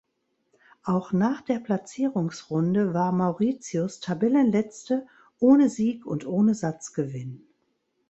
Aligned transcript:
Auch 0.81 1.11
nach 1.11 1.41
der 1.41 1.59
Platzierungsrunde 1.59 2.95
war 2.95 3.11
Mauritius 3.11 3.99
Tabellenletzte 3.99 5.05
ohne 5.37 5.69
Sieg 5.69 6.07
und 6.07 6.25
ohne 6.25 6.55
Satzgewinn. 6.55 7.43